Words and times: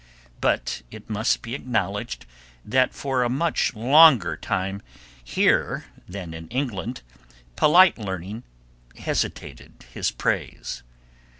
But 0.41 0.81
it 0.89 1.11
must 1.11 1.43
be 1.43 1.53
acknowledged 1.53 2.25
that 2.65 2.91
for 2.91 3.21
a 3.21 3.29
much 3.29 3.75
longer 3.75 4.35
time 4.35 4.81
here 5.23 5.85
than 6.09 6.33
in 6.33 6.47
England 6.47 7.03
polite 7.55 7.99
learning 7.99 8.41
hesitated 8.97 9.85
his 9.93 10.09
praise. 10.09 10.81